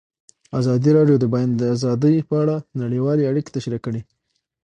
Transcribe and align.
ازادي 0.59 0.89
راډیو 0.97 1.17
د 1.19 1.21
د 1.21 1.25
بیان 1.33 1.49
آزادي 1.75 2.15
په 2.29 2.35
اړه 2.43 2.55
نړیوالې 2.81 3.27
اړیکې 3.31 3.53
تشریح 3.57 3.81
کړي. 3.85 4.01